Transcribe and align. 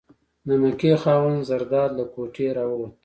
د 0.47 0.49
مکۍ 0.61 0.93
خاوند 1.01 1.45
زرداد 1.49 1.89
له 1.99 2.05
کوټې 2.13 2.47
راووت. 2.57 2.91